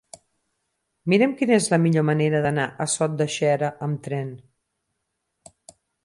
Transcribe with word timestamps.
Mira'm 1.13 1.33
quina 1.41 1.53
és 1.57 1.67
la 1.73 1.77
millor 1.83 2.05
manera 2.09 2.39
d'anar 2.45 2.65
a 2.85 2.87
Sot 2.93 3.13
de 3.19 3.27
Xera 3.33 3.69
amb 3.89 4.01
tren. 4.07 4.31